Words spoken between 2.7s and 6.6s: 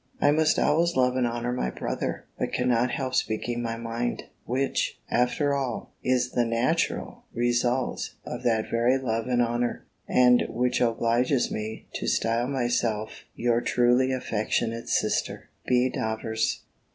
help speaking my mind: which, after all, is the